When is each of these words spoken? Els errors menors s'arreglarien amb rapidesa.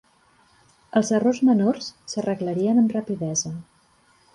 Els 1.01 1.11
errors 1.19 1.43
menors 1.51 1.93
s'arreglarien 2.15 2.85
amb 2.87 3.01
rapidesa. 3.01 3.59